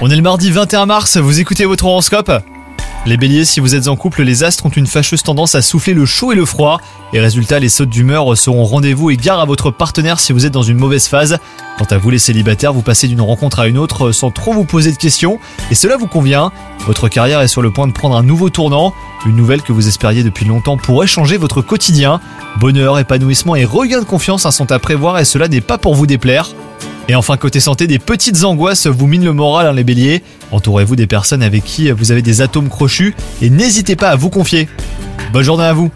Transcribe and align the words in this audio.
On 0.00 0.10
est 0.10 0.16
le 0.16 0.22
mardi 0.22 0.50
21 0.50 0.86
mars, 0.86 1.16
vous 1.16 1.38
écoutez 1.38 1.64
votre 1.64 1.86
horoscope? 1.86 2.32
Les 3.06 3.16
béliers, 3.16 3.44
si 3.44 3.60
vous 3.60 3.76
êtes 3.76 3.86
en 3.86 3.94
couple, 3.94 4.24
les 4.24 4.42
astres 4.42 4.66
ont 4.66 4.70
une 4.70 4.88
fâcheuse 4.88 5.22
tendance 5.22 5.54
à 5.54 5.62
souffler 5.62 5.94
le 5.94 6.04
chaud 6.04 6.32
et 6.32 6.34
le 6.34 6.44
froid. 6.44 6.80
Et 7.12 7.20
résultat, 7.20 7.60
les 7.60 7.68
sautes 7.68 7.90
d'humeur 7.90 8.36
seront 8.36 8.64
rendez-vous 8.64 9.10
et 9.10 9.16
gare 9.16 9.38
à 9.38 9.44
votre 9.44 9.70
partenaire 9.70 10.18
si 10.18 10.32
vous 10.32 10.44
êtes 10.44 10.52
dans 10.52 10.64
une 10.64 10.78
mauvaise 10.78 11.06
phase. 11.06 11.38
Quant 11.78 11.84
à 11.88 11.98
vous 11.98 12.10
les 12.10 12.18
célibataires, 12.18 12.72
vous 12.72 12.82
passez 12.82 13.06
d'une 13.06 13.20
rencontre 13.20 13.60
à 13.60 13.68
une 13.68 13.78
autre 13.78 14.10
sans 14.10 14.32
trop 14.32 14.52
vous 14.52 14.64
poser 14.64 14.90
de 14.90 14.96
questions. 14.96 15.38
Et 15.70 15.76
cela 15.76 15.96
vous 15.96 16.08
convient. 16.08 16.50
Votre 16.80 17.08
carrière 17.08 17.42
est 17.42 17.48
sur 17.48 17.62
le 17.62 17.70
point 17.70 17.86
de 17.86 17.92
prendre 17.92 18.16
un 18.16 18.24
nouveau 18.24 18.50
tournant. 18.50 18.92
Une 19.24 19.36
nouvelle 19.36 19.62
que 19.62 19.72
vous 19.72 19.86
espériez 19.86 20.24
depuis 20.24 20.46
longtemps 20.46 20.78
pourrait 20.78 21.06
changer 21.06 21.36
votre 21.36 21.62
quotidien. 21.62 22.20
Bonheur, 22.58 22.98
épanouissement 22.98 23.54
et 23.54 23.64
regain 23.64 24.00
de 24.00 24.04
confiance 24.04 24.46
hein, 24.46 24.50
sont 24.50 24.72
à 24.72 24.80
prévoir 24.80 25.20
et 25.20 25.24
cela 25.24 25.46
n'est 25.46 25.60
pas 25.60 25.78
pour 25.78 25.94
vous 25.94 26.08
déplaire. 26.08 26.48
Et 27.08 27.14
enfin, 27.14 27.36
côté 27.36 27.60
santé, 27.60 27.86
des 27.86 27.98
petites 27.98 28.44
angoisses 28.44 28.86
vous 28.86 29.06
minent 29.06 29.24
le 29.24 29.34
moral, 29.34 29.66
hein, 29.66 29.72
les 29.72 29.84
béliers. 29.84 30.22
Entourez-vous 30.52 30.96
des 30.96 31.06
personnes 31.06 31.42
avec 31.42 31.62
qui 31.64 31.90
vous 31.90 32.12
avez 32.12 32.22
des 32.22 32.40
atomes 32.40 32.70
crochus 32.70 33.14
et 33.42 33.50
n'hésitez 33.50 33.94
pas 33.94 34.08
à 34.08 34.16
vous 34.16 34.30
confier. 34.30 34.68
Bonne 35.32 35.42
journée 35.42 35.64
à 35.64 35.74
vous 35.74 35.90